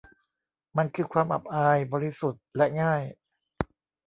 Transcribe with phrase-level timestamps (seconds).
[0.77, 3.01] มันคือความอับอาย บริสุทธิ์และง่าย